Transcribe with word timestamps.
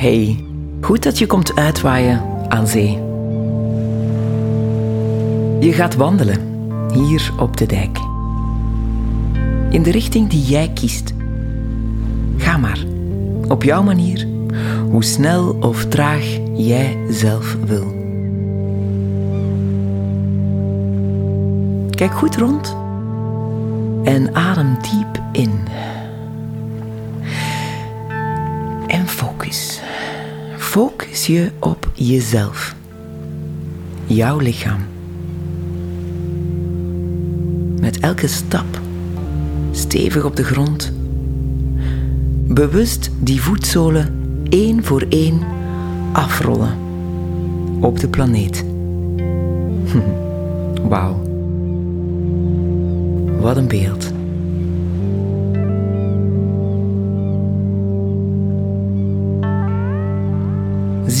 Hey, 0.00 0.44
goed 0.80 1.02
dat 1.02 1.18
je 1.18 1.26
komt 1.26 1.54
uitwaaien 1.54 2.22
aan 2.48 2.66
zee. 2.66 2.98
Je 5.60 5.72
gaat 5.72 5.94
wandelen 5.94 6.40
hier 6.92 7.32
op 7.38 7.56
de 7.56 7.66
dijk. 7.66 7.98
In 9.70 9.82
de 9.82 9.90
richting 9.90 10.28
die 10.28 10.42
jij 10.42 10.70
kiest. 10.70 11.14
Ga 12.36 12.56
maar, 12.56 12.84
op 13.48 13.62
jouw 13.62 13.82
manier, 13.82 14.26
hoe 14.90 15.04
snel 15.04 15.56
of 15.60 15.84
traag 15.84 16.38
jij 16.54 16.98
zelf 17.08 17.56
wil. 17.66 17.86
Kijk 21.90 22.12
goed 22.12 22.36
rond 22.36 22.76
en 24.04 24.34
adem 24.34 24.76
diep 24.82 25.22
in. 25.32 25.50
Focus. 29.10 29.80
Focus 30.56 31.26
je 31.26 31.50
op 31.58 31.90
jezelf. 31.94 32.74
Jouw 34.06 34.38
lichaam. 34.38 34.80
Met 37.80 38.00
elke 38.00 38.26
stap 38.26 38.80
stevig 39.70 40.24
op 40.24 40.36
de 40.36 40.44
grond. 40.44 40.92
Bewust 42.46 43.10
die 43.18 43.42
voetzolen 43.42 44.14
één 44.48 44.84
voor 44.84 45.06
één 45.08 45.40
afrollen 46.12 46.76
op 47.80 48.00
de 48.00 48.08
planeet. 48.08 48.64
Wauw. 50.88 51.22
Wat 53.40 53.56
een 53.56 53.68
beeld. 53.68 54.19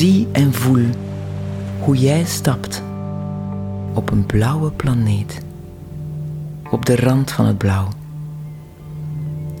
Zie 0.00 0.28
en 0.32 0.54
voel 0.54 0.86
hoe 1.80 1.96
jij 1.96 2.24
stapt 2.24 2.82
op 3.94 4.10
een 4.10 4.26
blauwe 4.26 4.70
planeet, 4.70 5.40
op 6.70 6.86
de 6.86 6.96
rand 6.96 7.30
van 7.30 7.46
het 7.46 7.58
blauw, 7.58 7.88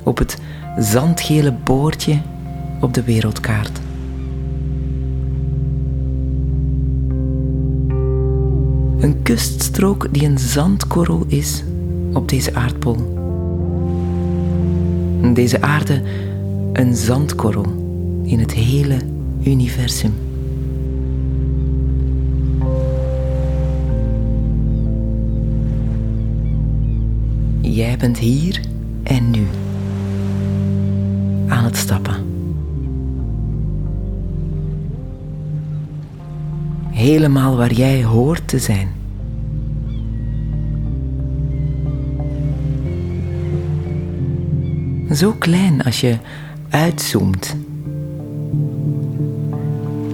op 0.02 0.18
het 0.18 0.38
zandgele 0.78 1.52
boordje 1.52 2.20
op 2.80 2.94
de 2.94 3.02
wereldkaart. 3.02 3.80
Een 8.98 9.22
kuststrook 9.22 10.08
die 10.10 10.24
een 10.24 10.38
zandkorrel 10.38 11.24
is 11.26 11.62
op 12.12 12.28
deze 12.28 12.54
aardbol. 12.54 12.96
Deze 15.34 15.62
aarde 15.62 16.02
een 16.72 16.96
zandkorrel 16.96 17.66
in 18.22 18.38
het 18.38 18.52
hele 18.52 18.96
universum. 19.44 20.28
Jij 27.70 27.96
bent 27.96 28.18
hier 28.18 28.60
en 29.02 29.30
nu 29.30 29.46
aan 31.48 31.64
het 31.64 31.76
stappen. 31.76 32.14
Helemaal 36.90 37.56
waar 37.56 37.72
jij 37.72 38.04
hoort 38.04 38.48
te 38.48 38.58
zijn. 38.58 38.88
Zo 45.12 45.32
klein 45.32 45.82
als 45.82 46.00
je 46.00 46.16
uitzoomt. 46.68 47.56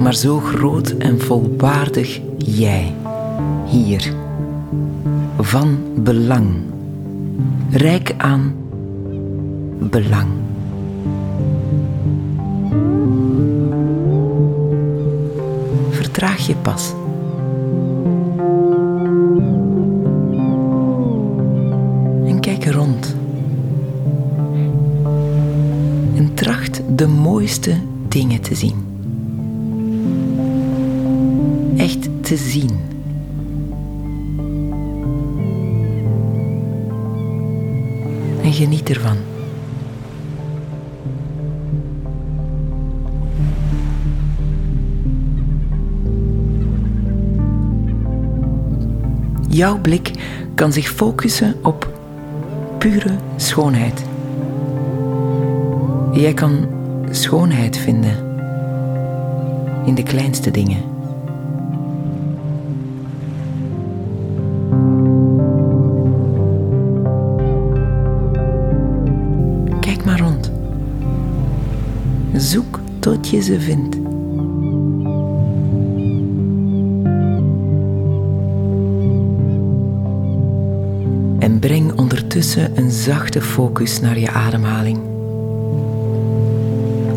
Maar 0.00 0.14
zo 0.14 0.40
groot 0.40 0.90
en 0.90 1.20
volwaardig 1.20 2.20
jij. 2.38 2.94
Hier. 3.66 4.14
Van 5.38 5.78
belang. 5.96 6.74
Rijk 7.70 8.14
aan 8.16 8.54
belang. 9.78 10.28
Vertraag 15.90 16.46
je 16.46 16.54
pas. 16.62 16.94
En 22.26 22.40
kijk 22.40 22.66
rond. 22.66 23.16
En 26.14 26.34
tracht 26.34 26.82
de 26.96 27.06
mooiste 27.06 27.74
dingen 28.08 28.40
te 28.40 28.54
zien. 28.54 28.84
Echt 31.76 32.08
te 32.20 32.36
zien. 32.36 32.95
Geniet 38.56 38.88
ervan. 38.88 39.16
Jouw 49.48 49.78
blik 49.80 50.10
kan 50.54 50.72
zich 50.72 50.88
focussen 50.88 51.54
op 51.62 51.92
pure 52.78 53.16
schoonheid. 53.36 54.04
Jij 56.12 56.34
kan 56.34 56.66
schoonheid 57.10 57.76
vinden 57.76 58.16
in 59.84 59.94
de 59.94 60.02
kleinste 60.02 60.50
dingen. 60.50 60.95
Tot 73.06 73.28
je 73.28 73.40
ze 73.40 73.60
vindt. 73.60 73.96
En 81.38 81.58
breng 81.58 81.98
ondertussen 81.98 82.78
een 82.78 82.90
zachte 82.90 83.42
focus 83.42 84.00
naar 84.00 84.18
je 84.18 84.30
ademhaling. 84.30 84.98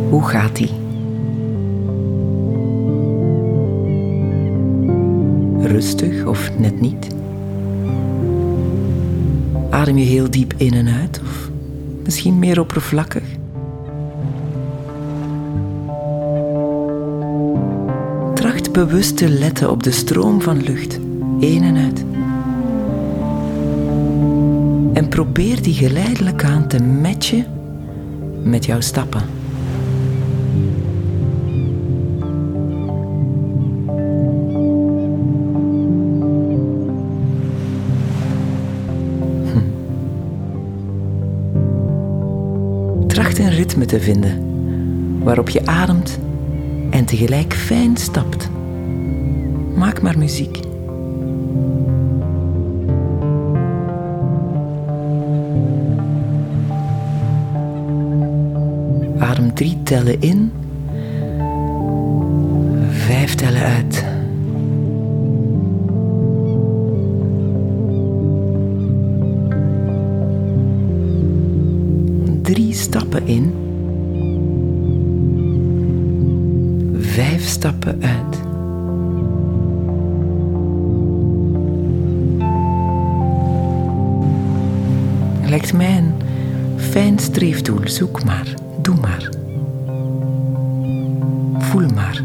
Hoe 0.10 0.24
gaat 0.24 0.56
die? 0.56 0.72
Rustig 5.60 6.26
of 6.26 6.52
net 6.58 6.82
niet? 6.82 7.08
Adem 9.70 9.98
je 9.98 10.06
heel 10.06 10.30
diep 10.30 10.54
in 10.58 10.74
en 10.74 10.88
uit 10.88 11.22
of 11.24 11.50
misschien 12.04 12.40
meer 12.40 12.60
oppervlakkig? 12.60 13.39
Bewust 18.86 19.18
te 19.18 19.30
letten 19.30 19.72
op 19.72 19.84
de 19.84 19.92
stroom 19.92 20.42
van 20.42 20.64
lucht, 20.64 21.00
in 21.40 21.64
en 21.64 21.78
uit. 21.78 22.04
En 24.94 25.08
probeer 25.10 25.62
die 25.62 25.74
geleidelijk 25.74 26.44
aan 26.44 26.68
te 26.68 26.84
matchen 26.84 27.46
met 28.44 28.66
jouw 28.66 28.82
stappen. 28.82 29.22
Tracht 43.08 43.40
een 43.40 43.50
ritme 43.50 43.86
te 43.86 44.00
vinden 44.00 44.44
waarop 45.24 45.50
je 45.50 45.66
ademt 45.66 46.20
en 46.90 47.06
tegelijk 47.06 47.54
fijn 47.54 47.98
stapt. 47.98 48.50
Maak 49.76 50.02
maar 50.02 50.18
muziek. 50.18 50.60
Adem 59.20 59.54
drie 59.54 59.84
tellen 59.84 60.22
in, 60.22 60.52
vijf 62.90 63.36
tellen 63.36 63.62
uit. 63.62 64.06
Drie 72.42 72.74
stappen 72.74 73.28
in, 73.28 73.54
vijf 77.00 77.48
stappen 77.48 78.02
uit. 78.02 78.39
lijkt 85.50 85.74
mij 85.74 85.98
een 85.98 86.14
fijn 86.80 87.20
streefdoel. 87.20 87.80
Zoek 87.84 88.24
maar, 88.24 88.54
doe 88.82 88.96
maar. 88.96 89.30
Voel 91.60 91.88
maar. 91.88 92.24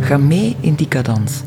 Ga 0.00 0.16
mee 0.16 0.56
in 0.60 0.74
die 0.74 0.88
cadans. 0.88 1.42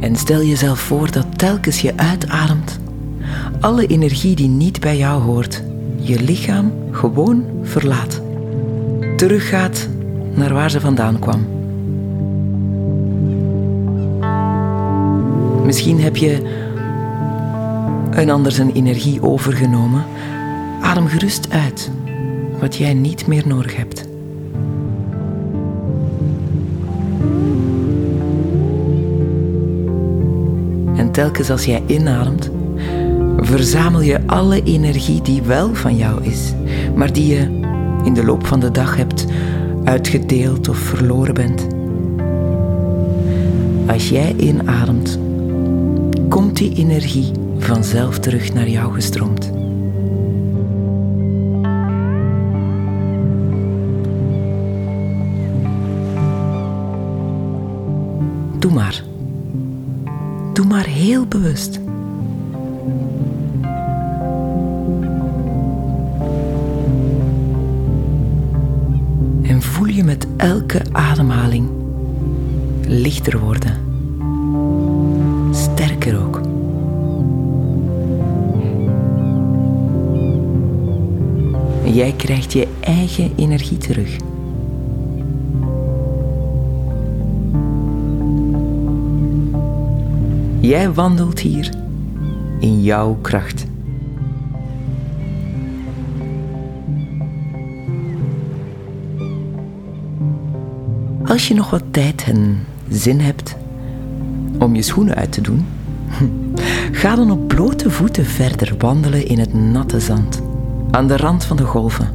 En 0.00 0.16
stel 0.16 0.42
jezelf 0.42 0.80
voor 0.80 1.10
dat 1.10 1.38
telkens 1.38 1.80
je 1.80 1.96
uitademt, 1.96 2.78
alle 3.60 3.86
energie 3.86 4.36
die 4.36 4.48
niet 4.48 4.80
bij 4.80 4.96
jou 4.96 5.22
hoort, 5.22 5.62
je 6.08 6.20
lichaam 6.20 6.72
gewoon 6.90 7.44
verlaat. 7.62 8.20
Teruggaat 9.16 9.88
naar 10.34 10.52
waar 10.52 10.70
ze 10.70 10.80
vandaan 10.80 11.18
kwam. 11.18 11.46
Misschien 15.64 16.00
heb 16.00 16.16
je 16.16 16.42
een 18.10 18.30
ander 18.30 18.52
zijn 18.52 18.72
energie 18.72 19.22
overgenomen. 19.22 20.04
Adem 20.80 21.06
gerust 21.06 21.50
uit 21.50 21.90
wat 22.60 22.76
jij 22.76 22.94
niet 22.94 23.26
meer 23.26 23.46
nodig 23.46 23.76
hebt. 23.76 24.06
En 30.96 31.10
telkens 31.12 31.50
als 31.50 31.64
jij 31.64 31.82
inademt, 31.86 32.50
verzamel 33.48 34.00
je 34.00 34.26
alle 34.26 34.62
energie 34.62 35.22
die 35.22 35.42
wel 35.42 35.74
van 35.74 35.96
jou 35.96 36.24
is, 36.24 36.52
maar 36.94 37.12
die 37.12 37.26
je 37.26 37.40
in 38.04 38.14
de 38.14 38.24
loop 38.24 38.46
van 38.46 38.60
de 38.60 38.70
dag 38.70 38.96
hebt 38.96 39.26
uitgedeeld 39.84 40.68
of 40.68 40.78
verloren 40.78 41.34
bent. 41.34 41.66
Als 43.86 44.08
jij 44.08 44.34
inademt, 44.36 45.18
komt 46.28 46.56
die 46.56 46.74
energie 46.74 47.32
vanzelf 47.58 48.18
terug 48.18 48.52
naar 48.52 48.68
jou 48.68 48.92
gestroomd. 48.92 49.50
Doe 58.58 58.72
maar. 58.72 59.02
Doe 60.52 60.66
maar 60.66 60.86
heel 60.86 61.26
bewust. 61.26 61.87
Je 69.98 70.04
met 70.04 70.26
elke 70.36 70.82
ademhaling 70.92 71.68
lichter 72.86 73.38
worden. 73.38 73.76
Sterker 75.50 76.20
ook. 76.24 76.40
Jij 81.84 82.12
krijgt 82.16 82.52
je 82.52 82.68
eigen 82.80 83.32
energie 83.36 83.78
terug. 83.78 84.16
Jij 90.60 90.92
wandelt 90.92 91.40
hier 91.40 91.70
in 92.60 92.82
jouw 92.82 93.18
kracht. 93.20 93.66
Als 101.28 101.48
je 101.48 101.54
nog 101.54 101.70
wat 101.70 101.82
tijd 101.90 102.24
en 102.26 102.66
zin 102.88 103.20
hebt 103.20 103.56
om 104.58 104.74
je 104.74 104.82
schoenen 104.82 105.14
uit 105.14 105.32
te 105.32 105.40
doen, 105.40 105.66
ga 107.00 107.14
dan 107.14 107.30
op 107.30 107.48
blote 107.48 107.90
voeten 107.90 108.24
verder 108.24 108.74
wandelen 108.78 109.26
in 109.26 109.38
het 109.38 109.54
natte 109.54 110.00
zand, 110.00 110.42
aan 110.90 111.06
de 111.06 111.16
rand 111.16 111.44
van 111.44 111.56
de 111.56 111.64
golven. 111.64 112.08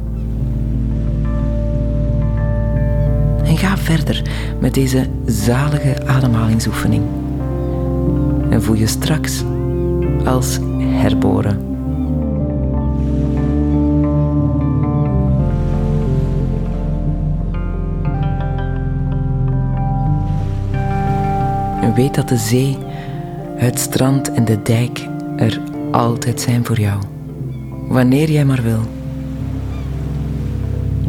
En 3.44 3.56
ga 3.56 3.76
verder 3.76 4.22
met 4.60 4.74
deze 4.74 5.08
zalige 5.26 6.06
ademhalingsoefening. 6.06 7.02
En 8.50 8.62
voel 8.62 8.76
je 8.76 8.86
straks 8.86 9.42
als 10.24 10.58
herboren. 10.78 11.73
Weet 21.94 22.14
dat 22.14 22.28
de 22.28 22.36
zee, 22.36 22.78
het 23.56 23.78
strand 23.78 24.32
en 24.32 24.44
de 24.44 24.62
dijk 24.62 25.06
er 25.36 25.60
altijd 25.90 26.40
zijn 26.40 26.64
voor 26.64 26.80
jou. 26.80 27.02
Wanneer 27.88 28.30
jij 28.30 28.44
maar 28.44 28.62
wil. 28.62 28.80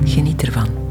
Geniet 0.03 0.41
ervan. 0.41 0.84